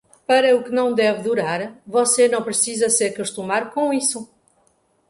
[0.29, 4.27] Para o que não deve durar, você não precisa se acostumar com isso.